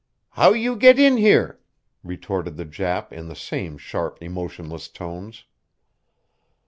[0.31, 1.59] "How you get in here?"
[2.03, 5.43] retorted the Jap in the same sharp, emotionless tones.